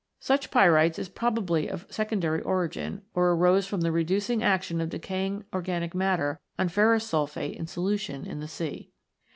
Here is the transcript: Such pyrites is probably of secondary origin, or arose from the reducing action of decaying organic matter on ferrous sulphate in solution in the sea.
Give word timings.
Such 0.19 0.49
pyrites 0.49 0.97
is 0.97 1.09
probably 1.09 1.67
of 1.69 1.85
secondary 1.91 2.41
origin, 2.41 3.03
or 3.13 3.29
arose 3.33 3.67
from 3.67 3.81
the 3.81 3.91
reducing 3.91 4.41
action 4.41 4.81
of 4.81 4.89
decaying 4.89 5.45
organic 5.53 5.93
matter 5.93 6.39
on 6.57 6.69
ferrous 6.69 7.05
sulphate 7.05 7.55
in 7.57 7.67
solution 7.67 8.25
in 8.25 8.39
the 8.39 8.47
sea. 8.47 8.89